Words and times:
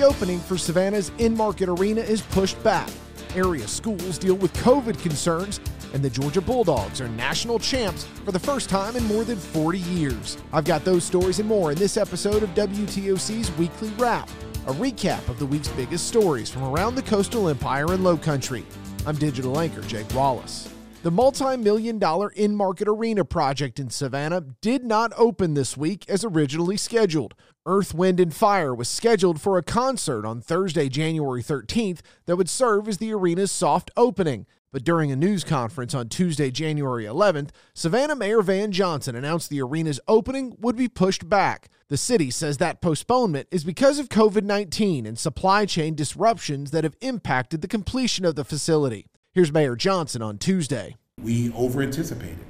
reopening 0.00 0.40
for 0.40 0.56
Savannah's 0.56 1.10
Enmarket 1.18 1.78
arena 1.78 2.00
is 2.00 2.22
pushed 2.22 2.62
back. 2.64 2.88
Area 3.34 3.68
schools 3.68 4.16
deal 4.16 4.34
with 4.34 4.50
COVID 4.54 4.98
concerns, 5.02 5.60
and 5.92 6.02
the 6.02 6.08
Georgia 6.08 6.40
Bulldogs 6.40 7.02
are 7.02 7.08
national 7.08 7.58
champs 7.58 8.04
for 8.24 8.32
the 8.32 8.38
first 8.38 8.70
time 8.70 8.96
in 8.96 9.04
more 9.04 9.24
than 9.24 9.36
40 9.36 9.78
years. 9.78 10.38
I've 10.54 10.64
got 10.64 10.86
those 10.86 11.04
stories 11.04 11.38
and 11.38 11.46
more 11.46 11.72
in 11.72 11.76
this 11.76 11.98
episode 11.98 12.42
of 12.42 12.48
WTOC's 12.54 13.54
Weekly 13.58 13.90
Wrap, 13.98 14.30
a 14.66 14.72
recap 14.72 15.28
of 15.28 15.38
the 15.38 15.44
week's 15.44 15.68
biggest 15.68 16.08
stories 16.08 16.48
from 16.48 16.64
around 16.64 16.94
the 16.94 17.02
coastal 17.02 17.50
empire 17.50 17.92
and 17.92 18.02
low 18.02 18.16
country. 18.16 18.64
I'm 19.06 19.16
digital 19.16 19.60
anchor 19.60 19.82
Jake 19.82 20.12
Wallace. 20.14 20.79
The 21.02 21.10
multi 21.10 21.56
million 21.56 21.98
dollar 21.98 22.28
Enmarket 22.36 22.86
arena 22.86 23.24
project 23.24 23.80
in 23.80 23.88
Savannah 23.88 24.42
did 24.60 24.84
not 24.84 25.14
open 25.16 25.54
this 25.54 25.74
week 25.74 26.04
as 26.10 26.24
originally 26.24 26.76
scheduled. 26.76 27.34
Earth, 27.64 27.94
Wind, 27.94 28.20
and 28.20 28.34
Fire 28.34 28.74
was 28.74 28.86
scheduled 28.86 29.40
for 29.40 29.56
a 29.56 29.62
concert 29.62 30.26
on 30.26 30.42
Thursday, 30.42 30.90
January 30.90 31.42
13th, 31.42 32.00
that 32.26 32.36
would 32.36 32.50
serve 32.50 32.86
as 32.86 32.98
the 32.98 33.14
arena's 33.14 33.50
soft 33.50 33.90
opening. 33.96 34.44
But 34.72 34.84
during 34.84 35.10
a 35.10 35.16
news 35.16 35.42
conference 35.42 35.94
on 35.94 36.10
Tuesday, 36.10 36.50
January 36.50 37.04
11th, 37.06 37.48
Savannah 37.72 38.14
Mayor 38.14 38.42
Van 38.42 38.70
Johnson 38.70 39.16
announced 39.16 39.48
the 39.48 39.62
arena's 39.62 40.00
opening 40.06 40.54
would 40.58 40.76
be 40.76 40.86
pushed 40.86 41.30
back. 41.30 41.70
The 41.88 41.96
city 41.96 42.30
says 42.30 42.58
that 42.58 42.82
postponement 42.82 43.48
is 43.50 43.64
because 43.64 43.98
of 43.98 44.10
COVID 44.10 44.44
19 44.44 45.06
and 45.06 45.18
supply 45.18 45.64
chain 45.64 45.94
disruptions 45.94 46.72
that 46.72 46.84
have 46.84 46.96
impacted 47.00 47.62
the 47.62 47.68
completion 47.68 48.26
of 48.26 48.34
the 48.34 48.44
facility. 48.44 49.06
Here's 49.32 49.52
Mayor 49.52 49.76
Johnson 49.76 50.22
on 50.22 50.38
Tuesday. 50.38 50.96
We 51.22 51.52
over 51.52 51.82
anticipated. 51.82 52.44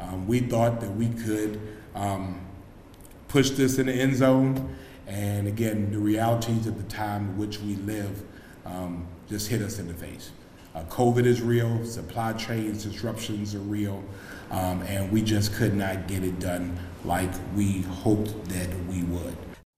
Um, 0.00 0.26
we 0.26 0.40
thought 0.40 0.80
that 0.80 0.90
we 0.90 1.06
could 1.10 1.60
um, 1.94 2.44
push 3.28 3.50
this 3.50 3.78
in 3.78 3.86
the 3.86 3.92
end 3.92 4.16
zone. 4.16 4.74
And 5.06 5.46
again, 5.46 5.92
the 5.92 5.98
realities 6.00 6.66
of 6.66 6.76
the 6.76 6.92
time 6.92 7.28
in 7.28 7.38
which 7.38 7.60
we 7.60 7.76
live 7.76 8.24
um, 8.66 9.06
just 9.28 9.46
hit 9.46 9.62
us 9.62 9.78
in 9.78 9.86
the 9.86 9.94
face. 9.94 10.32
Uh, 10.74 10.82
COVID 10.86 11.24
is 11.24 11.40
real, 11.40 11.84
supply 11.84 12.32
chain 12.32 12.72
disruptions 12.72 13.54
are 13.54 13.60
real, 13.60 14.02
um, 14.50 14.82
and 14.82 15.12
we 15.12 15.22
just 15.22 15.54
could 15.54 15.74
not 15.74 16.08
get 16.08 16.24
it 16.24 16.40
done 16.40 16.76
like 17.04 17.30
we 17.54 17.82
hoped 17.82 18.44
that 18.46 18.68
we 18.86 19.04
would. 19.04 19.36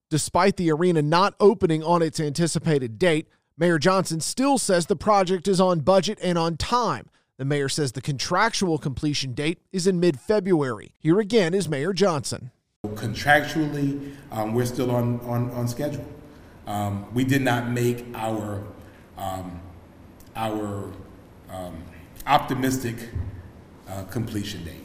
Despite 0.09 0.57
the 0.57 0.73
arena 0.73 1.03
not 1.03 1.35
opening 1.39 1.85
on 1.85 2.01
its 2.01 2.19
anticipated 2.19 2.99
date, 2.99 3.29
Mayor 3.59 3.79
Johnson 3.79 4.21
still 4.21 4.59
says 4.59 4.85
the 4.85 4.97
project 4.97 5.49
is 5.49 5.63
on 5.63 5.81
budget 5.81 6.19
and 6.21 6.37
on 6.37 6.59
time. 6.59 7.09
The 7.39 7.47
mayor 7.47 7.71
says 7.71 7.93
the 7.93 8.03
contractual 8.03 8.77
completion 8.77 9.33
date 9.33 9.61
is 9.73 9.87
in 9.87 9.99
mid 9.99 10.21
February. 10.21 10.93
Here 10.99 11.19
again 11.21 11.55
is 11.55 11.67
Mayor 11.67 11.95
Johnson. 11.95 12.51
Contractually, 12.85 14.15
um, 14.31 14.53
we're 14.53 14.67
still 14.67 14.91
on, 14.91 15.21
on, 15.21 15.51
on 15.53 15.69
schedule. 15.69 16.05
Um, 16.67 17.07
we 17.15 17.25
did 17.25 17.41
not 17.41 17.71
make 17.71 18.05
our, 18.15 18.63
um, 19.17 19.59
our 20.35 20.93
um, 21.49 21.83
optimistic 22.27 22.97
uh, 23.89 24.03
completion 24.05 24.65
date. 24.65 24.85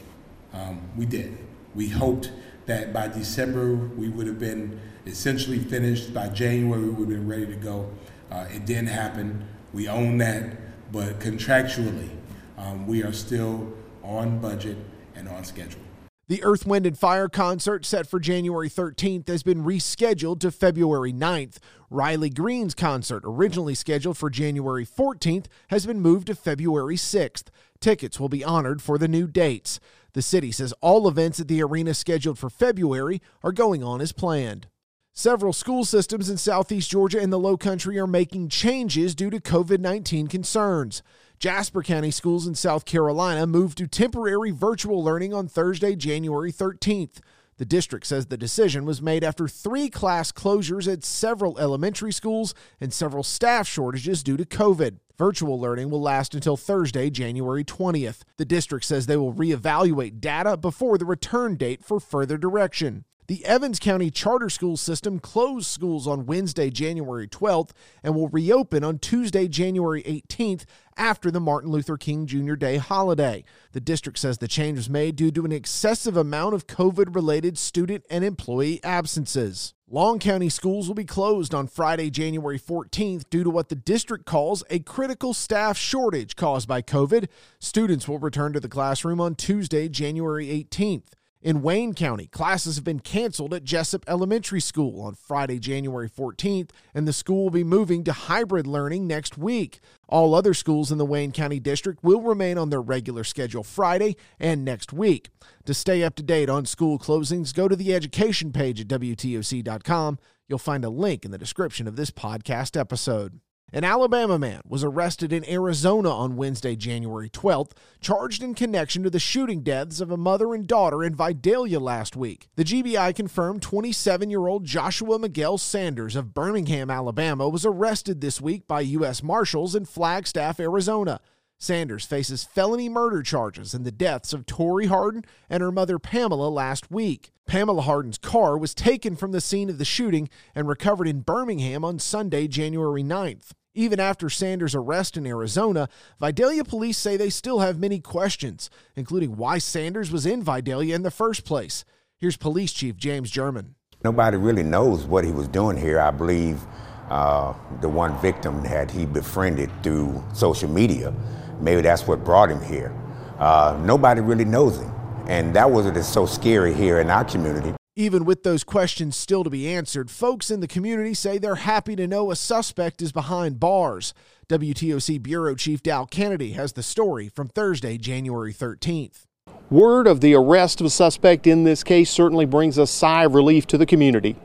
Um, 0.54 0.80
we 0.96 1.04
did. 1.04 1.36
We 1.74 1.88
hoped 1.88 2.32
that 2.64 2.94
by 2.94 3.08
December 3.08 3.74
we 3.74 4.08
would 4.08 4.26
have 4.26 4.38
been 4.38 4.80
essentially 5.04 5.58
finished. 5.58 6.14
By 6.14 6.28
January 6.28 6.84
we 6.84 6.88
would 6.88 7.10
have 7.10 7.18
been 7.18 7.28
ready 7.28 7.46
to 7.46 7.56
go. 7.56 7.90
Uh, 8.32 8.46
it 8.50 8.64
didn't 8.64 8.86
happen. 8.86 9.46
We 9.74 9.88
own 9.88 10.16
that, 10.18 10.90
but 10.90 11.20
contractually, 11.20 12.08
um, 12.56 12.86
we 12.86 13.02
are 13.02 13.12
still 13.12 13.70
on 14.02 14.38
budget 14.38 14.78
and 15.14 15.28
on 15.28 15.44
schedule. 15.44 15.82
The 16.28 16.42
Earth, 16.42 16.64
Wind, 16.64 16.86
and 16.86 16.98
Fire 16.98 17.28
concert 17.28 17.84
set 17.84 18.06
for 18.06 18.18
January 18.18 18.70
13th 18.70 19.28
has 19.28 19.42
been 19.42 19.64
rescheduled 19.64 20.40
to 20.40 20.50
February 20.50 21.12
9th. 21.12 21.58
Riley 21.90 22.30
Green's 22.30 22.74
concert, 22.74 23.22
originally 23.26 23.74
scheduled 23.74 24.16
for 24.16 24.30
January 24.30 24.86
14th, 24.86 25.44
has 25.68 25.84
been 25.84 26.00
moved 26.00 26.28
to 26.28 26.34
February 26.34 26.96
6th. 26.96 27.48
Tickets 27.80 28.18
will 28.18 28.30
be 28.30 28.42
honored 28.42 28.80
for 28.80 28.96
the 28.96 29.08
new 29.08 29.26
dates. 29.26 29.78
The 30.14 30.22
city 30.22 30.52
says 30.52 30.72
all 30.80 31.06
events 31.06 31.38
at 31.38 31.48
the 31.48 31.62
arena 31.62 31.92
scheduled 31.92 32.38
for 32.38 32.48
February 32.48 33.20
are 33.42 33.52
going 33.52 33.84
on 33.84 34.00
as 34.00 34.12
planned. 34.12 34.68
Several 35.14 35.52
school 35.52 35.84
systems 35.84 36.30
in 36.30 36.38
southeast 36.38 36.90
Georgia 36.90 37.20
and 37.20 37.30
the 37.30 37.38
Low 37.38 37.58
Country 37.58 37.98
are 37.98 38.06
making 38.06 38.48
changes 38.48 39.14
due 39.14 39.28
to 39.28 39.40
COVID 39.40 39.78
19 39.78 40.26
concerns. 40.26 41.02
Jasper 41.38 41.82
County 41.82 42.10
schools 42.10 42.46
in 42.46 42.54
South 42.54 42.86
Carolina 42.86 43.46
moved 43.46 43.76
to 43.76 43.86
temporary 43.86 44.50
virtual 44.52 45.04
learning 45.04 45.34
on 45.34 45.48
Thursday, 45.48 45.94
January 45.96 46.50
13th. 46.50 47.20
The 47.58 47.66
district 47.66 48.06
says 48.06 48.26
the 48.26 48.38
decision 48.38 48.86
was 48.86 49.02
made 49.02 49.22
after 49.22 49.46
three 49.46 49.90
class 49.90 50.32
closures 50.32 50.90
at 50.90 51.04
several 51.04 51.58
elementary 51.58 52.12
schools 52.12 52.54
and 52.80 52.90
several 52.90 53.22
staff 53.22 53.68
shortages 53.68 54.22
due 54.22 54.38
to 54.38 54.46
COVID. 54.46 54.96
Virtual 55.18 55.60
learning 55.60 55.90
will 55.90 56.00
last 56.00 56.34
until 56.34 56.56
Thursday, 56.56 57.10
January 57.10 57.64
20th. 57.64 58.22
The 58.38 58.46
district 58.46 58.86
says 58.86 59.04
they 59.04 59.18
will 59.18 59.34
reevaluate 59.34 60.20
data 60.20 60.56
before 60.56 60.96
the 60.96 61.04
return 61.04 61.56
date 61.56 61.84
for 61.84 62.00
further 62.00 62.38
direction. 62.38 63.04
The 63.28 63.44
Evans 63.44 63.78
County 63.78 64.10
Charter 64.10 64.50
School 64.50 64.76
System 64.76 65.20
closed 65.20 65.68
schools 65.68 66.08
on 66.08 66.26
Wednesday, 66.26 66.70
January 66.70 67.28
12th, 67.28 67.70
and 68.02 68.16
will 68.16 68.28
reopen 68.28 68.82
on 68.82 68.98
Tuesday, 68.98 69.46
January 69.46 70.02
18th, 70.02 70.64
after 70.96 71.30
the 71.30 71.38
Martin 71.38 71.70
Luther 71.70 71.96
King 71.96 72.26
Jr. 72.26 72.54
Day 72.54 72.78
holiday. 72.78 73.44
The 73.70 73.80
district 73.80 74.18
says 74.18 74.38
the 74.38 74.48
change 74.48 74.76
was 74.76 74.90
made 74.90 75.14
due 75.14 75.30
to 75.30 75.44
an 75.44 75.52
excessive 75.52 76.16
amount 76.16 76.56
of 76.56 76.66
COVID 76.66 77.14
related 77.14 77.58
student 77.58 78.04
and 78.10 78.24
employee 78.24 78.82
absences. 78.82 79.72
Long 79.88 80.18
County 80.18 80.48
schools 80.48 80.88
will 80.88 80.96
be 80.96 81.04
closed 81.04 81.54
on 81.54 81.68
Friday, 81.68 82.10
January 82.10 82.58
14th 82.58 83.30
due 83.30 83.44
to 83.44 83.50
what 83.50 83.68
the 83.68 83.76
district 83.76 84.24
calls 84.24 84.64
a 84.68 84.80
critical 84.80 85.32
staff 85.32 85.78
shortage 85.78 86.34
caused 86.34 86.66
by 86.66 86.82
COVID. 86.82 87.28
Students 87.60 88.08
will 88.08 88.18
return 88.18 88.52
to 88.52 88.60
the 88.60 88.68
classroom 88.68 89.20
on 89.20 89.36
Tuesday, 89.36 89.88
January 89.88 90.48
18th. 90.48 91.12
In 91.42 91.60
Wayne 91.60 91.92
County, 91.92 92.28
classes 92.28 92.76
have 92.76 92.84
been 92.84 93.00
canceled 93.00 93.52
at 93.52 93.64
Jesup 93.64 94.04
Elementary 94.06 94.60
School 94.60 95.02
on 95.02 95.16
Friday, 95.16 95.58
January 95.58 96.08
14th, 96.08 96.70
and 96.94 97.06
the 97.06 97.12
school 97.12 97.42
will 97.42 97.50
be 97.50 97.64
moving 97.64 98.04
to 98.04 98.12
hybrid 98.12 98.64
learning 98.64 99.08
next 99.08 99.36
week. 99.36 99.80
All 100.08 100.36
other 100.36 100.54
schools 100.54 100.92
in 100.92 100.98
the 100.98 101.04
Wayne 101.04 101.32
County 101.32 101.58
District 101.58 101.98
will 102.00 102.20
remain 102.20 102.58
on 102.58 102.70
their 102.70 102.80
regular 102.80 103.24
schedule 103.24 103.64
Friday 103.64 104.14
and 104.38 104.64
next 104.64 104.92
week. 104.92 105.30
To 105.64 105.74
stay 105.74 106.04
up 106.04 106.14
to 106.14 106.22
date 106.22 106.48
on 106.48 106.64
school 106.64 106.96
closings, 106.96 107.52
go 107.52 107.66
to 107.66 107.74
the 107.74 107.92
education 107.92 108.52
page 108.52 108.80
at 108.80 108.86
WTOC.com. 108.86 110.20
You'll 110.46 110.60
find 110.60 110.84
a 110.84 110.90
link 110.90 111.24
in 111.24 111.32
the 111.32 111.38
description 111.38 111.88
of 111.88 111.96
this 111.96 112.12
podcast 112.12 112.78
episode. 112.78 113.40
An 113.74 113.84
Alabama 113.84 114.38
man 114.38 114.60
was 114.68 114.84
arrested 114.84 115.32
in 115.32 115.48
Arizona 115.48 116.10
on 116.10 116.36
Wednesday, 116.36 116.76
January 116.76 117.30
12th, 117.30 117.70
charged 118.02 118.42
in 118.42 118.52
connection 118.52 119.02
to 119.02 119.08
the 119.08 119.18
shooting 119.18 119.62
deaths 119.62 119.98
of 119.98 120.10
a 120.10 120.16
mother 120.18 120.52
and 120.52 120.66
daughter 120.66 121.02
in 121.02 121.14
Vidalia 121.14 121.80
last 121.80 122.14
week. 122.14 122.50
The 122.56 122.64
GBI 122.64 123.16
confirmed 123.16 123.62
27 123.62 124.28
year 124.28 124.46
old 124.46 124.66
Joshua 124.66 125.18
Miguel 125.18 125.56
Sanders 125.56 126.16
of 126.16 126.34
Birmingham, 126.34 126.90
Alabama, 126.90 127.48
was 127.48 127.64
arrested 127.64 128.20
this 128.20 128.42
week 128.42 128.66
by 128.66 128.82
U.S. 128.82 129.22
Marshals 129.22 129.74
in 129.74 129.86
Flagstaff, 129.86 130.60
Arizona. 130.60 131.18
Sanders 131.56 132.04
faces 132.04 132.44
felony 132.44 132.90
murder 132.90 133.22
charges 133.22 133.72
in 133.72 133.84
the 133.84 133.90
deaths 133.90 134.34
of 134.34 134.44
Tori 134.44 134.88
Harden 134.88 135.24
and 135.48 135.62
her 135.62 135.72
mother 135.72 135.98
Pamela 135.98 136.50
last 136.50 136.90
week. 136.90 137.32
Pamela 137.46 137.82
Harden's 137.82 138.18
car 138.18 138.58
was 138.58 138.74
taken 138.74 139.16
from 139.16 139.32
the 139.32 139.40
scene 139.40 139.70
of 139.70 139.78
the 139.78 139.86
shooting 139.86 140.28
and 140.54 140.68
recovered 140.68 141.08
in 141.08 141.20
Birmingham 141.20 141.86
on 141.86 141.98
Sunday, 141.98 142.46
January 142.48 143.02
9th. 143.02 143.52
Even 143.74 143.98
after 143.98 144.28
Sanders' 144.28 144.74
arrest 144.74 145.16
in 145.16 145.26
Arizona, 145.26 145.88
Vidalia 146.20 146.62
police 146.62 146.98
say 146.98 147.16
they 147.16 147.30
still 147.30 147.60
have 147.60 147.78
many 147.78 148.00
questions, 148.00 148.68
including 148.96 149.36
why 149.36 149.56
Sanders 149.56 150.10
was 150.10 150.26
in 150.26 150.42
Vidalia 150.42 150.94
in 150.94 151.02
the 151.02 151.10
first 151.10 151.46
place. 151.46 151.86
Here's 152.18 152.36
Police 152.36 152.74
Chief 152.74 152.96
James 152.98 153.30
German. 153.30 153.74
Nobody 154.04 154.36
really 154.36 154.62
knows 154.62 155.04
what 155.04 155.24
he 155.24 155.32
was 155.32 155.48
doing 155.48 155.78
here. 155.78 156.00
I 156.00 156.10
believe 156.10 156.60
uh, 157.08 157.54
the 157.80 157.88
one 157.88 158.20
victim 158.20 158.62
that 158.64 158.90
he 158.90 159.06
befriended 159.06 159.70
through 159.82 160.22
social 160.34 160.68
media. 160.68 161.14
Maybe 161.58 161.80
that's 161.80 162.06
what 162.06 162.22
brought 162.24 162.50
him 162.50 162.62
here. 162.62 162.94
Uh, 163.38 163.80
nobody 163.84 164.20
really 164.20 164.44
knows 164.44 164.78
him. 164.78 164.92
And 165.28 165.54
that 165.56 165.70
was 165.70 165.86
what 165.86 165.96
is 165.96 166.06
so 166.06 166.26
scary 166.26 166.74
here 166.74 167.00
in 167.00 167.08
our 167.08 167.24
community. 167.24 167.72
Even 167.94 168.24
with 168.24 168.42
those 168.42 168.64
questions 168.64 169.14
still 169.16 169.44
to 169.44 169.50
be 169.50 169.68
answered, 169.68 170.10
folks 170.10 170.50
in 170.50 170.60
the 170.60 170.66
community 170.66 171.12
say 171.12 171.36
they're 171.36 171.56
happy 171.56 171.94
to 171.94 172.06
know 172.06 172.30
a 172.30 172.36
suspect 172.36 173.02
is 173.02 173.12
behind 173.12 173.60
bars. 173.60 174.14
WTOC 174.48 175.22
Bureau 175.22 175.54
Chief 175.54 175.82
Dal 175.82 176.06
Cannady 176.06 176.54
has 176.54 176.72
the 176.72 176.82
story 176.82 177.28
from 177.28 177.48
Thursday, 177.48 177.98
January 177.98 178.54
13th. 178.54 179.26
Word 179.68 180.06
of 180.06 180.22
the 180.22 180.32
arrest 180.34 180.80
of 180.80 180.86
a 180.86 180.90
suspect 180.90 181.46
in 181.46 181.64
this 181.64 181.84
case 181.84 182.10
certainly 182.10 182.46
brings 182.46 182.78
a 182.78 182.86
sigh 182.86 183.24
of 183.24 183.34
relief 183.34 183.66
to 183.66 183.76
the 183.76 183.84
community. 183.84 184.36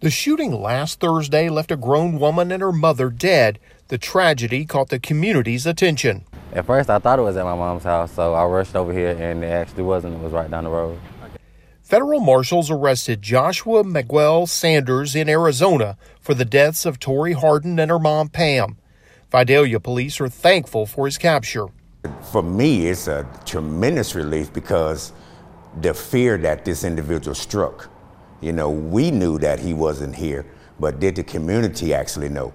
The 0.00 0.10
shooting 0.10 0.60
last 0.60 0.98
Thursday 0.98 1.48
left 1.48 1.70
a 1.70 1.76
grown 1.76 2.18
woman 2.18 2.50
and 2.50 2.62
her 2.62 2.72
mother 2.72 3.10
dead. 3.10 3.60
The 3.86 3.98
tragedy 3.98 4.64
caught 4.64 4.88
the 4.88 4.98
community's 4.98 5.66
attention. 5.66 6.24
At 6.52 6.66
first, 6.66 6.90
I 6.90 6.98
thought 6.98 7.20
it 7.20 7.22
was 7.22 7.36
at 7.36 7.44
my 7.44 7.54
mom's 7.54 7.84
house, 7.84 8.10
so 8.10 8.34
I 8.34 8.44
rushed 8.44 8.74
over 8.74 8.92
here, 8.92 9.10
and 9.10 9.44
it 9.44 9.46
actually 9.46 9.84
wasn't. 9.84 10.14
It 10.14 10.20
was 10.20 10.32
right 10.32 10.50
down 10.50 10.64
the 10.64 10.70
road. 10.70 10.98
Federal 11.90 12.20
marshals 12.20 12.70
arrested 12.70 13.20
Joshua 13.20 13.82
Miguel 13.82 14.46
Sanders 14.46 15.16
in 15.16 15.28
Arizona 15.28 15.98
for 16.20 16.34
the 16.34 16.44
deaths 16.44 16.86
of 16.86 17.00
Tori 17.00 17.32
Harden 17.32 17.80
and 17.80 17.90
her 17.90 17.98
mom 17.98 18.28
Pam. 18.28 18.76
Vidalia 19.32 19.80
police 19.80 20.20
are 20.20 20.28
thankful 20.28 20.86
for 20.86 21.06
his 21.06 21.18
capture. 21.18 21.66
For 22.30 22.44
me, 22.44 22.86
it's 22.86 23.08
a 23.08 23.26
tremendous 23.44 24.14
relief 24.14 24.52
because 24.52 25.12
the 25.80 25.92
fear 25.92 26.38
that 26.38 26.64
this 26.64 26.84
individual 26.84 27.34
struck. 27.34 27.90
You 28.40 28.52
know, 28.52 28.70
we 28.70 29.10
knew 29.10 29.40
that 29.40 29.58
he 29.58 29.74
wasn't 29.74 30.14
here, 30.14 30.46
but 30.78 31.00
did 31.00 31.16
the 31.16 31.24
community 31.24 31.92
actually 31.92 32.28
know? 32.28 32.52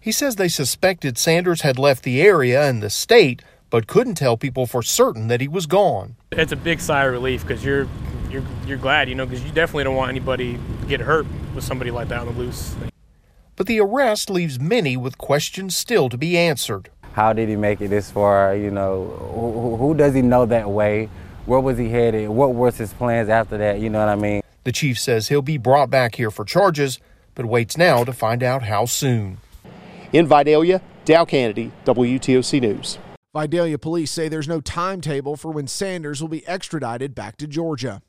He 0.00 0.10
says 0.10 0.34
they 0.34 0.48
suspected 0.48 1.18
Sanders 1.18 1.60
had 1.60 1.78
left 1.78 2.02
the 2.02 2.20
area 2.20 2.68
and 2.68 2.82
the 2.82 2.90
state, 2.90 3.42
but 3.70 3.86
couldn't 3.86 4.16
tell 4.16 4.36
people 4.36 4.66
for 4.66 4.82
certain 4.82 5.28
that 5.28 5.40
he 5.40 5.46
was 5.46 5.66
gone. 5.66 6.16
It's 6.32 6.50
a 6.50 6.56
big 6.56 6.80
sigh 6.80 7.04
of 7.04 7.12
relief 7.12 7.42
because 7.42 7.64
you're 7.64 7.86
you're 8.30 8.42
you're 8.66 8.78
glad, 8.78 9.08
you 9.08 9.14
know, 9.14 9.26
because 9.26 9.44
you 9.44 9.52
definitely 9.52 9.84
don't 9.84 9.96
want 9.96 10.10
anybody 10.10 10.54
to 10.54 10.86
get 10.86 11.00
hurt 11.00 11.26
with 11.54 11.64
somebody 11.64 11.90
like 11.90 12.08
that 12.08 12.20
on 12.20 12.26
the 12.26 12.32
loose. 12.32 12.74
But 13.56 13.66
the 13.66 13.80
arrest 13.80 14.28
leaves 14.28 14.60
many 14.60 14.96
with 14.96 15.16
questions 15.16 15.76
still 15.76 16.08
to 16.10 16.18
be 16.18 16.36
answered. 16.36 16.90
How 17.12 17.32
did 17.32 17.48
he 17.48 17.56
make 17.56 17.80
it 17.80 17.88
this 17.88 18.10
far? 18.10 18.54
You 18.54 18.70
know, 18.70 19.06
who, 19.34 19.76
who 19.76 19.94
does 19.94 20.14
he 20.14 20.20
know 20.20 20.44
that 20.46 20.68
way? 20.68 21.08
Where 21.46 21.60
was 21.60 21.78
he 21.78 21.88
headed? 21.88 22.28
What 22.28 22.54
was 22.54 22.76
his 22.76 22.92
plans 22.92 23.30
after 23.30 23.56
that? 23.56 23.80
You 23.80 23.88
know 23.88 24.00
what 24.00 24.08
I 24.08 24.16
mean? 24.16 24.42
The 24.64 24.72
chief 24.72 24.98
says 24.98 25.28
he'll 25.28 25.42
be 25.42 25.58
brought 25.58 25.88
back 25.88 26.16
here 26.16 26.30
for 26.30 26.44
charges, 26.44 26.98
but 27.34 27.46
waits 27.46 27.76
now 27.76 28.04
to 28.04 28.12
find 28.12 28.42
out 28.42 28.64
how 28.64 28.84
soon. 28.84 29.38
In 30.12 30.26
Vidalia, 30.26 30.82
Dal 31.04 31.24
Cannady, 31.24 31.70
WTOC 31.84 32.60
News. 32.60 32.98
Vidalia 33.32 33.78
police 33.78 34.10
say 34.10 34.28
there's 34.28 34.48
no 34.48 34.60
timetable 34.60 35.36
for 35.36 35.50
when 35.50 35.66
Sanders 35.66 36.20
will 36.20 36.28
be 36.28 36.46
extradited 36.48 37.14
back 37.14 37.36
to 37.36 37.46
Georgia. 37.46 38.02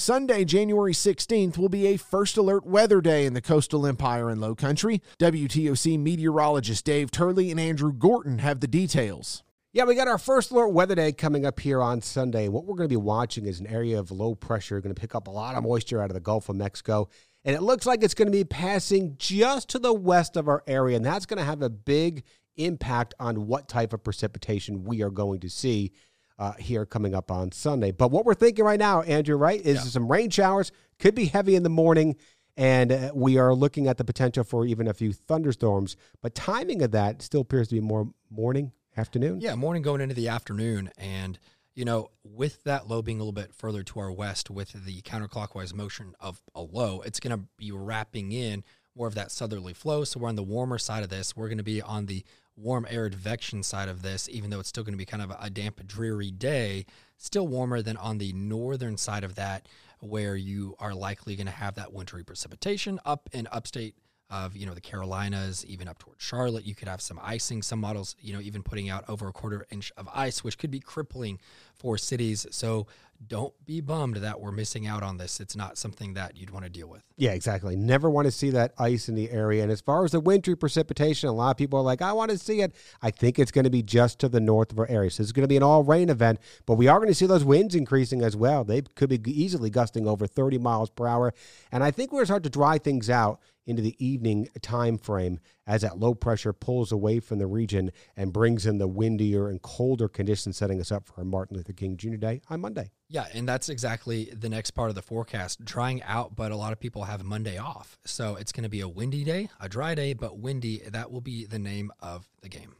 Sunday, 0.00 0.46
January 0.46 0.94
16th, 0.94 1.58
will 1.58 1.68
be 1.68 1.88
a 1.88 1.98
first 1.98 2.38
alert 2.38 2.64
weather 2.64 3.02
day 3.02 3.26
in 3.26 3.34
the 3.34 3.42
coastal 3.42 3.86
empire 3.86 4.30
and 4.30 4.40
low 4.40 4.54
country. 4.54 5.02
WTOC 5.18 5.98
meteorologist 5.98 6.86
Dave 6.86 7.10
Turley 7.10 7.50
and 7.50 7.60
Andrew 7.60 7.92
Gorton 7.92 8.38
have 8.38 8.60
the 8.60 8.66
details. 8.66 9.42
Yeah, 9.74 9.84
we 9.84 9.94
got 9.94 10.08
our 10.08 10.16
first 10.16 10.52
alert 10.52 10.68
weather 10.68 10.94
day 10.94 11.12
coming 11.12 11.44
up 11.44 11.60
here 11.60 11.82
on 11.82 12.00
Sunday. 12.00 12.48
What 12.48 12.64
we're 12.64 12.76
going 12.76 12.88
to 12.88 12.92
be 12.92 12.96
watching 12.96 13.44
is 13.44 13.60
an 13.60 13.66
area 13.66 13.98
of 13.98 14.10
low 14.10 14.34
pressure, 14.34 14.80
going 14.80 14.94
to 14.94 14.98
pick 14.98 15.14
up 15.14 15.28
a 15.28 15.30
lot 15.30 15.54
of 15.54 15.64
moisture 15.64 16.02
out 16.02 16.08
of 16.08 16.14
the 16.14 16.20
Gulf 16.20 16.48
of 16.48 16.56
Mexico. 16.56 17.10
And 17.44 17.54
it 17.54 17.60
looks 17.60 17.84
like 17.84 18.02
it's 18.02 18.14
going 18.14 18.26
to 18.26 18.32
be 18.32 18.44
passing 18.44 19.16
just 19.18 19.68
to 19.68 19.78
the 19.78 19.92
west 19.92 20.34
of 20.34 20.48
our 20.48 20.64
area. 20.66 20.96
And 20.96 21.04
that's 21.04 21.26
going 21.26 21.38
to 21.38 21.44
have 21.44 21.60
a 21.60 21.68
big 21.68 22.24
impact 22.56 23.12
on 23.20 23.46
what 23.46 23.68
type 23.68 23.92
of 23.92 24.02
precipitation 24.02 24.84
we 24.84 25.02
are 25.02 25.10
going 25.10 25.40
to 25.40 25.50
see 25.50 25.92
uh, 26.40 26.54
here 26.54 26.86
coming 26.86 27.14
up 27.14 27.30
on 27.30 27.52
Sunday. 27.52 27.92
But 27.92 28.10
what 28.10 28.24
we're 28.24 28.34
thinking 28.34 28.64
right 28.64 28.78
now, 28.78 29.02
Andrew, 29.02 29.36
right, 29.36 29.60
is 29.60 29.76
yeah. 29.76 29.82
some 29.82 30.10
rain 30.10 30.30
showers. 30.30 30.72
Could 30.98 31.14
be 31.14 31.26
heavy 31.26 31.54
in 31.54 31.62
the 31.62 31.68
morning. 31.68 32.16
And 32.56 32.90
uh, 32.90 33.12
we 33.14 33.38
are 33.38 33.54
looking 33.54 33.86
at 33.86 33.98
the 33.98 34.04
potential 34.04 34.42
for 34.42 34.66
even 34.66 34.88
a 34.88 34.94
few 34.94 35.12
thunderstorms. 35.12 35.96
But 36.22 36.34
timing 36.34 36.82
of 36.82 36.90
that 36.92 37.22
still 37.22 37.42
appears 37.42 37.68
to 37.68 37.74
be 37.74 37.80
more 37.80 38.10
morning, 38.30 38.72
afternoon. 38.96 39.40
Yeah, 39.40 39.54
morning 39.54 39.82
going 39.82 40.00
into 40.00 40.14
the 40.14 40.28
afternoon. 40.28 40.90
And, 40.96 41.38
you 41.74 41.84
know, 41.84 42.10
with 42.24 42.64
that 42.64 42.88
low 42.88 43.02
being 43.02 43.18
a 43.18 43.20
little 43.20 43.32
bit 43.32 43.54
further 43.54 43.82
to 43.82 44.00
our 44.00 44.10
west 44.10 44.50
with 44.50 44.72
the 44.72 45.02
counterclockwise 45.02 45.74
motion 45.74 46.14
of 46.20 46.40
a 46.54 46.62
low, 46.62 47.02
it's 47.02 47.20
going 47.20 47.38
to 47.38 47.44
be 47.58 47.70
wrapping 47.70 48.32
in 48.32 48.64
more 48.96 49.06
of 49.06 49.14
that 49.14 49.30
southerly 49.30 49.74
flow. 49.74 50.04
So 50.04 50.20
we're 50.20 50.28
on 50.28 50.36
the 50.36 50.42
warmer 50.42 50.78
side 50.78 51.02
of 51.02 51.10
this. 51.10 51.36
We're 51.36 51.48
going 51.48 51.58
to 51.58 51.64
be 51.64 51.82
on 51.82 52.06
the 52.06 52.24
warm 52.60 52.86
air 52.90 53.06
advection 53.06 53.62
side 53.62 53.88
of 53.88 54.02
this, 54.02 54.28
even 54.28 54.50
though 54.50 54.60
it's 54.60 54.68
still 54.68 54.84
going 54.84 54.94
to 54.94 54.98
be 54.98 55.04
kind 55.04 55.22
of 55.22 55.32
a 55.40 55.50
damp, 55.50 55.86
dreary 55.86 56.30
day, 56.30 56.86
still 57.16 57.48
warmer 57.48 57.82
than 57.82 57.96
on 57.96 58.18
the 58.18 58.32
northern 58.32 58.96
side 58.96 59.24
of 59.24 59.34
that, 59.36 59.66
where 60.00 60.36
you 60.36 60.74
are 60.78 60.94
likely 60.94 61.36
going 61.36 61.46
to 61.46 61.52
have 61.52 61.74
that 61.74 61.92
wintry 61.92 62.24
precipitation 62.24 62.98
up 63.04 63.28
in 63.32 63.48
upstate 63.52 63.94
of 64.30 64.56
you 64.56 64.64
know 64.64 64.74
the 64.74 64.80
Carolinas, 64.80 65.66
even 65.66 65.88
up 65.88 65.98
towards 65.98 66.22
Charlotte. 66.22 66.64
You 66.64 66.74
could 66.74 66.88
have 66.88 67.00
some 67.00 67.18
icing. 67.22 67.62
Some 67.62 67.80
models, 67.80 68.14
you 68.20 68.32
know, 68.32 68.40
even 68.40 68.62
putting 68.62 68.88
out 68.88 69.04
over 69.08 69.28
a 69.28 69.32
quarter 69.32 69.66
inch 69.70 69.92
of 69.96 70.08
ice, 70.14 70.44
which 70.44 70.56
could 70.56 70.70
be 70.70 70.80
crippling 70.80 71.40
for 71.74 71.98
cities. 71.98 72.46
So 72.50 72.86
don't 73.26 73.52
be 73.66 73.80
bummed 73.80 74.16
that 74.16 74.40
we're 74.40 74.50
missing 74.50 74.86
out 74.86 75.02
on 75.02 75.18
this. 75.18 75.40
It's 75.40 75.54
not 75.54 75.76
something 75.76 76.14
that 76.14 76.36
you'd 76.36 76.50
want 76.50 76.64
to 76.64 76.70
deal 76.70 76.88
with. 76.88 77.02
Yeah, 77.16 77.32
exactly. 77.32 77.76
Never 77.76 78.08
want 78.08 78.26
to 78.26 78.32
see 78.32 78.50
that 78.50 78.72
ice 78.78 79.08
in 79.08 79.14
the 79.14 79.30
area. 79.30 79.62
And 79.62 79.70
as 79.70 79.82
far 79.82 80.04
as 80.04 80.12
the 80.12 80.20
wintry 80.20 80.56
precipitation, 80.56 81.28
a 81.28 81.32
lot 81.32 81.50
of 81.50 81.56
people 81.58 81.78
are 81.78 81.82
like, 81.82 82.00
I 82.00 82.12
want 82.12 82.30
to 82.30 82.38
see 82.38 82.62
it. 82.62 82.74
I 83.02 83.10
think 83.10 83.38
it's 83.38 83.50
going 83.50 83.64
to 83.64 83.70
be 83.70 83.82
just 83.82 84.18
to 84.20 84.28
the 84.28 84.40
north 84.40 84.72
of 84.72 84.78
our 84.78 84.88
area. 84.88 85.10
So 85.10 85.22
it's 85.22 85.32
going 85.32 85.44
to 85.44 85.48
be 85.48 85.58
an 85.58 85.62
all 85.62 85.84
rain 85.84 86.08
event, 86.08 86.40
but 86.64 86.74
we 86.74 86.88
are 86.88 86.98
going 86.98 87.08
to 87.08 87.14
see 87.14 87.26
those 87.26 87.44
winds 87.44 87.74
increasing 87.74 88.22
as 88.22 88.36
well. 88.36 88.64
They 88.64 88.80
could 88.80 89.10
be 89.10 89.20
easily 89.26 89.68
gusting 89.68 90.06
over 90.06 90.26
30 90.26 90.58
miles 90.58 90.88
per 90.88 91.06
hour. 91.06 91.34
And 91.70 91.84
I 91.84 91.90
think 91.90 92.12
we're 92.12 92.18
going 92.18 92.24
to 92.24 92.32
start 92.32 92.42
to 92.44 92.50
dry 92.50 92.78
things 92.78 93.10
out 93.10 93.40
into 93.66 93.82
the 93.82 93.94
evening 94.04 94.48
time 94.62 94.98
frame 94.98 95.38
as 95.70 95.82
that 95.82 96.00
low 96.00 96.16
pressure 96.16 96.52
pulls 96.52 96.90
away 96.90 97.20
from 97.20 97.38
the 97.38 97.46
region 97.46 97.92
and 98.16 98.32
brings 98.32 98.66
in 98.66 98.78
the 98.78 98.88
windier 98.88 99.48
and 99.48 99.62
colder 99.62 100.08
conditions, 100.08 100.56
setting 100.56 100.80
us 100.80 100.90
up 100.90 101.06
for 101.06 101.14
our 101.18 101.24
Martin 101.24 101.56
Luther 101.56 101.72
King 101.72 101.96
Jr. 101.96 102.16
Day 102.16 102.42
on 102.50 102.60
Monday. 102.60 102.90
Yeah, 103.08 103.26
and 103.34 103.48
that's 103.48 103.68
exactly 103.68 104.32
the 104.36 104.48
next 104.48 104.72
part 104.72 104.88
of 104.88 104.96
the 104.96 105.02
forecast. 105.02 105.64
Drying 105.64 106.02
out, 106.02 106.34
but 106.34 106.50
a 106.50 106.56
lot 106.56 106.72
of 106.72 106.80
people 106.80 107.04
have 107.04 107.22
Monday 107.22 107.56
off. 107.56 107.98
So 108.04 108.34
it's 108.34 108.50
going 108.50 108.64
to 108.64 108.68
be 108.68 108.80
a 108.80 108.88
windy 108.88 109.22
day, 109.22 109.48
a 109.60 109.68
dry 109.68 109.94
day, 109.94 110.12
but 110.12 110.38
windy. 110.38 110.82
That 110.88 111.12
will 111.12 111.20
be 111.20 111.46
the 111.46 111.60
name 111.60 111.92
of 112.00 112.28
the 112.40 112.48
game. 112.48 112.74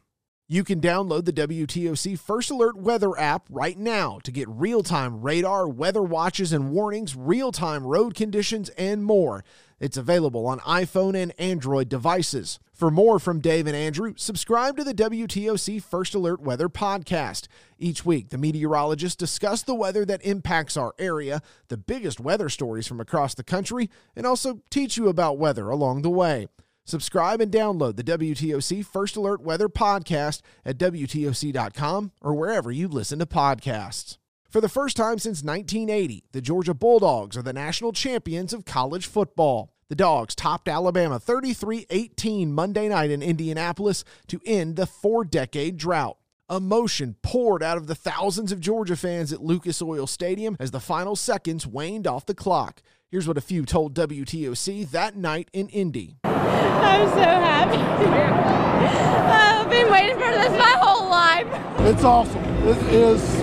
You 0.53 0.65
can 0.65 0.81
download 0.81 1.27
the 1.27 1.33
WTOC 1.33 2.19
First 2.19 2.51
Alert 2.51 2.77
Weather 2.77 3.17
app 3.17 3.47
right 3.49 3.79
now 3.79 4.19
to 4.25 4.33
get 4.33 4.49
real 4.49 4.83
time 4.83 5.23
radar, 5.23 5.69
weather 5.69 6.03
watches 6.03 6.53
and 6.53 6.73
warnings, 6.73 7.15
real 7.15 7.53
time 7.53 7.87
road 7.87 8.17
conditions, 8.17 8.69
and 8.71 9.05
more. 9.05 9.45
It's 9.79 9.97
available 9.97 10.49
on 10.49 10.59
iPhone 10.59 11.15
and 11.15 11.33
Android 11.39 11.89
devices. 11.89 12.59
For 12.73 12.91
more 12.91 13.21
from 13.21 13.39
Dave 13.39 13.69
and 13.69 13.77
Andrew, 13.77 14.15
subscribe 14.17 14.77
to 14.79 14.83
the 14.83 14.93
WTOC 14.93 15.81
First 15.81 16.17
Alert 16.17 16.41
Weather 16.41 16.69
podcast. 16.69 17.47
Each 17.79 18.05
week, 18.05 18.31
the 18.31 18.37
meteorologists 18.37 19.15
discuss 19.15 19.63
the 19.63 19.77
weather 19.77 20.05
that 20.05 20.27
impacts 20.27 20.77
our 20.77 20.95
area, 20.99 21.43
the 21.69 21.77
biggest 21.77 22.19
weather 22.19 22.49
stories 22.49 22.89
from 22.89 22.99
across 22.99 23.35
the 23.35 23.45
country, 23.45 23.89
and 24.17 24.27
also 24.27 24.63
teach 24.69 24.97
you 24.97 25.07
about 25.07 25.39
weather 25.39 25.71
along 25.71 26.03
the 26.03 26.11
way. 26.11 26.49
Subscribe 26.91 27.41
and 27.41 27.53
download 27.53 27.95
the 27.95 28.03
WTOC 28.03 28.85
First 28.85 29.15
Alert 29.15 29.41
Weather 29.41 29.69
Podcast 29.69 30.41
at 30.65 30.77
WTOC.com 30.77 32.11
or 32.21 32.35
wherever 32.35 32.73
you 32.73 32.89
listen 32.89 33.21
to 33.21 33.27
podcasts. 33.27 34.19
For 34.49 34.61
the 34.61 34.69
first 34.69 34.97
time 34.97 35.21
since 35.21 35.45
1980, 35.45 36.25
the 36.33 36.41
Georgia 36.41 36.75
Bulldogs 36.75 37.37
are 37.37 37.43
the 37.43 37.53
national 37.53 37.93
champions 37.93 38.53
of 38.53 38.65
college 38.65 39.07
football. 39.07 39.73
The 39.89 39.95
Dogs 39.95 40.35
topped 40.35 40.67
Alabama 40.67 41.21
33 41.21 41.87
18 41.91 42.53
Monday 42.53 42.89
night 42.89 43.13
in 43.13 43.23
Indianapolis 43.23 44.03
to 44.27 44.41
end 44.45 44.75
the 44.75 44.87
four 44.87 45.25
decade 45.25 45.77
drought. 45.77 46.17
Emotion 46.51 47.15
poured 47.23 47.63
out 47.63 47.77
of 47.77 47.87
the 47.87 47.95
thousands 47.95 48.51
of 48.51 48.59
Georgia 48.59 48.97
fans 48.97 49.33
at 49.33 49.41
Lucas 49.41 49.81
Oil 49.81 50.09
Stadium 50.09 50.57
as 50.59 50.73
the 50.73 50.81
final 50.81 51.15
seconds 51.15 51.69
waned 51.69 52.09
off 52.09 52.27
the 52.27 52.35
clock. 52.35 52.83
Here's 53.11 53.27
what 53.27 53.37
a 53.37 53.41
few 53.41 53.67
told 53.67 53.95
WTOC 53.95 54.89
that 54.93 55.17
night 55.17 55.49
in 55.53 55.69
Indy. 55.71 56.19
I'm 56.23 57.09
so 57.09 57.17
happy. 57.17 57.77
Uh, 57.77 59.65
I've 59.65 59.69
been 59.69 59.91
waiting 59.91 60.15
for 60.15 60.31
this 60.31 60.57
my 60.57 60.77
whole 60.81 61.11
life. 61.11 61.49
It's 61.93 62.05
awesome. 62.05 62.41
It 62.69 62.77
is 62.95 63.43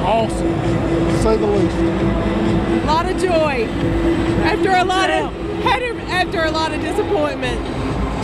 awesome, 0.00 0.54
to 0.54 1.22
say 1.22 1.36
the 1.36 1.46
least. 1.46 1.76
A 1.76 2.86
lot 2.86 3.04
of 3.04 3.20
joy 3.20 3.66
after 4.46 4.70
a 4.70 4.84
lot 4.84 5.10
of 5.10 5.34
after 6.08 6.44
a 6.44 6.50
lot 6.50 6.72
of 6.72 6.80
disappointment. 6.80 7.62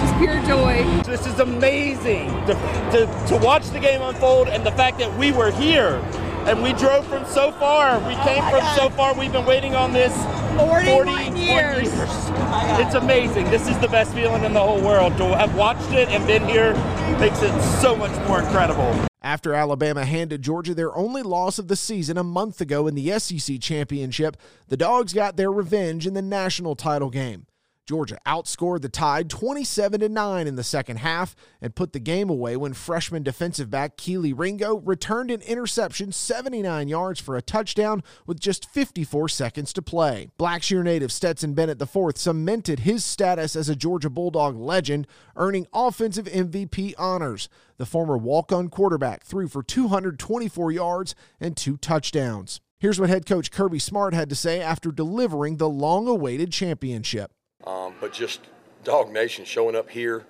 Just 0.01 0.17
pure 0.17 0.43
joy. 0.47 0.83
This 1.03 1.27
is 1.27 1.41
amazing 1.41 2.29
to, 2.47 2.55
to, 2.93 3.25
to 3.29 3.37
watch 3.45 3.69
the 3.69 3.81
game 3.81 4.01
unfold 4.01 4.49
and 4.49 4.65
the 4.65 4.73
fact 4.73 4.99
that 5.01 5.15
we 5.19 5.31
were 5.31 5.51
here 5.51 6.03
and 6.49 6.63
we 6.63 6.73
drove 6.73 7.07
from 7.07 7.25
so 7.27 7.53
far. 7.53 7.99
We 8.01 8.15
oh 8.15 8.25
came 8.25 8.43
from 8.45 8.61
God. 8.61 8.77
so 8.77 8.91
far. 8.91 9.15
We've 9.15 9.33
been 9.33 9.47
waiting 9.47 9.75
on 9.75 9.93
this 9.93 10.15
41 10.57 11.37
years. 11.37 11.77
Oh 11.77 11.81
years. 11.81 11.89
Oh 11.93 12.85
it's 12.85 12.95
amazing. 12.95 13.51
This 13.51 13.69
is 13.69 13.79
the 13.79 13.89
best 13.89 14.15
feeling 14.15 14.45
in 14.45 14.53
the 14.53 14.61
whole 14.61 14.81
world. 14.81 15.17
To 15.19 15.37
have 15.37 15.55
watched 15.55 15.93
it 15.93 16.09
and 16.09 16.27
been 16.27 16.47
here 16.49 16.75
makes 17.19 17.43
it 17.43 17.53
so 17.81 17.95
much 17.95 18.17
more 18.27 18.41
incredible. 18.41 19.07
After 19.23 19.53
Alabama 19.53 20.05
handed 20.07 20.41
Georgia 20.41 20.75
their 20.75 20.97
only 20.97 21.23
loss 21.23 21.59
of 21.59 21.69
the 21.69 21.77
season 21.77 22.17
a 22.17 22.25
month 22.25 22.61
ago 22.61 22.87
in 22.87 22.95
the 22.95 23.19
SEC 23.19 23.61
championship, 23.61 24.37
the 24.69 24.79
Dogs 24.79 25.13
got 25.13 25.37
their 25.37 25.53
revenge 25.53 26.07
in 26.07 26.15
the 26.15 26.23
national 26.23 26.75
title 26.75 27.11
game. 27.11 27.47
Georgia 27.87 28.19
outscored 28.27 28.83
the 28.83 28.89
Tide 28.89 29.29
27 29.29 30.13
9 30.13 30.47
in 30.47 30.55
the 30.55 30.63
second 30.63 30.99
half 30.99 31.35
and 31.61 31.75
put 31.75 31.93
the 31.93 31.99
game 31.99 32.31
away 32.31 32.57
when 32.57 32.73
freshman 32.73 33.23
defensive 33.23 33.71
back 33.71 33.97
Kelee 33.97 34.33
Ringo 34.33 34.77
returned 34.77 35.31
an 35.31 35.43
interception 35.43 36.13
79 36.13 36.89
yards 36.89 37.19
for 37.19 37.37
a 37.37 37.43
touchdown 37.43 38.03
with 38.27 38.39
just 38.39 38.71
54 38.71 39.29
seconds 39.29 39.73
to 39.73 39.83
play. 39.83 40.31
Blackshear 40.39 40.85
native 40.85 41.11
Stetson 41.11 41.55
Bennett 41.55 41.83
IV 41.83 42.17
cemented 42.17 42.81
his 42.81 43.05
status 43.05 43.57
as 43.57 43.69
a 43.69 43.77
Georgia 43.77 44.11
Bulldog 44.11 44.57
legend, 44.57 45.07
earning 45.35 45.67
offensive 45.73 46.27
MVP 46.27 46.95
honors. 46.97 47.49
The 47.77 47.87
former 47.87 48.17
walk 48.17 48.53
on 48.53 48.69
quarterback 48.69 49.25
threw 49.25 49.49
for 49.49 49.63
224 49.63 50.71
yards 50.71 51.15
and 51.41 51.57
two 51.57 51.77
touchdowns. 51.77 52.61
Here's 52.79 52.99
what 52.99 53.11
head 53.11 53.27
coach 53.27 53.51
Kirby 53.51 53.79
Smart 53.79 54.15
had 54.15 54.31
to 54.31 54.35
say 54.35 54.61
after 54.61 54.91
delivering 54.91 55.59
the 55.59 55.69
long 55.69 56.09
awaited 56.09 56.51
championship. 56.51 57.33
Um, 57.67 57.95
but 58.01 58.13
just 58.13 58.41
Dog 58.85 59.13
Nation 59.13 59.45
showing 59.45 59.77
up 59.77 59.91
here, 59.91 60.25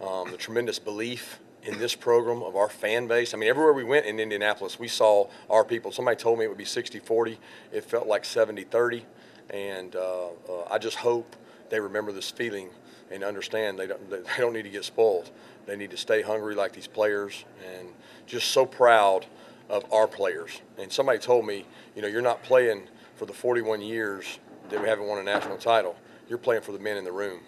um, 0.00 0.30
the 0.30 0.36
tremendous 0.36 0.78
belief 0.78 1.40
in 1.62 1.78
this 1.78 1.94
program 1.94 2.42
of 2.42 2.56
our 2.56 2.68
fan 2.68 3.06
base. 3.06 3.32
I 3.32 3.38
mean, 3.38 3.48
everywhere 3.48 3.72
we 3.72 3.84
went 3.84 4.06
in 4.06 4.20
Indianapolis, 4.20 4.78
we 4.78 4.88
saw 4.88 5.28
our 5.48 5.64
people. 5.64 5.92
Somebody 5.92 6.16
told 6.16 6.38
me 6.38 6.44
it 6.44 6.48
would 6.48 6.58
be 6.58 6.64
60 6.64 6.98
40. 6.98 7.38
It 7.72 7.84
felt 7.84 8.06
like 8.06 8.24
70 8.24 8.64
30. 8.64 9.06
And 9.50 9.96
uh, 9.96 10.26
uh, 10.26 10.30
I 10.70 10.78
just 10.78 10.96
hope 10.96 11.36
they 11.70 11.80
remember 11.80 12.12
this 12.12 12.30
feeling 12.30 12.70
and 13.10 13.24
understand 13.24 13.78
they 13.78 13.86
don't, 13.86 14.10
they 14.10 14.22
don't 14.38 14.52
need 14.52 14.62
to 14.62 14.70
get 14.70 14.84
spoiled. 14.84 15.30
They 15.66 15.76
need 15.76 15.90
to 15.90 15.96
stay 15.96 16.22
hungry 16.22 16.54
like 16.54 16.72
these 16.72 16.86
players 16.86 17.44
and 17.66 17.88
just 18.26 18.50
so 18.50 18.66
proud 18.66 19.26
of 19.70 19.90
our 19.92 20.06
players. 20.06 20.60
And 20.78 20.92
somebody 20.92 21.18
told 21.18 21.46
me, 21.46 21.66
you 21.96 22.02
know, 22.02 22.08
you're 22.08 22.22
not 22.22 22.42
playing 22.42 22.88
for 23.16 23.26
the 23.26 23.32
41 23.32 23.80
years 23.80 24.38
that 24.68 24.80
we 24.80 24.88
haven't 24.88 25.06
won 25.06 25.18
a 25.18 25.22
national 25.22 25.56
title. 25.56 25.96
You're 26.28 26.38
playing 26.38 26.62
for 26.62 26.72
the 26.72 26.78
men 26.78 26.96
in 26.96 27.04
the 27.04 27.12
room. 27.12 27.40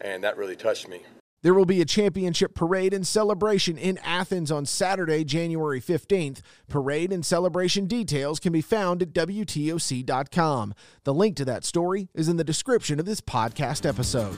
And 0.00 0.24
that 0.24 0.36
really 0.36 0.56
touched 0.56 0.88
me. 0.88 1.02
There 1.42 1.54
will 1.54 1.66
be 1.66 1.80
a 1.80 1.84
championship 1.84 2.54
parade 2.54 2.94
and 2.94 3.04
celebration 3.04 3.76
in 3.76 3.98
Athens 3.98 4.52
on 4.52 4.64
Saturday, 4.64 5.24
January 5.24 5.80
15th. 5.80 6.40
Parade 6.68 7.12
and 7.12 7.26
celebration 7.26 7.86
details 7.86 8.38
can 8.38 8.52
be 8.52 8.60
found 8.60 9.02
at 9.02 9.12
WTOC.com. 9.12 10.74
The 11.02 11.14
link 11.14 11.36
to 11.36 11.44
that 11.44 11.64
story 11.64 12.08
is 12.14 12.28
in 12.28 12.36
the 12.36 12.44
description 12.44 13.00
of 13.00 13.06
this 13.06 13.20
podcast 13.20 13.88
episode. 13.88 14.36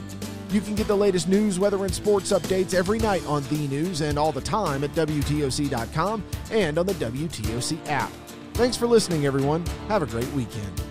You 0.49 0.61
can 0.61 0.73
get 0.73 0.87
the 0.87 0.97
latest 0.97 1.27
news, 1.27 1.59
weather, 1.59 1.83
and 1.83 1.93
sports 1.93 2.31
updates 2.31 2.73
every 2.73 2.97
night 2.97 3.25
on 3.27 3.43
the 3.49 3.67
news 3.67 4.01
and 4.01 4.17
all 4.17 4.31
the 4.31 4.41
time 4.41 4.83
at 4.83 4.91
WTOC.com 4.95 6.23
and 6.49 6.77
on 6.79 6.87
the 6.87 6.93
WTOC 6.93 7.87
app. 7.87 8.11
Thanks 8.55 8.77
for 8.77 8.87
listening, 8.87 9.27
everyone. 9.27 9.63
Have 9.89 10.01
a 10.01 10.07
great 10.07 10.31
weekend. 10.31 10.81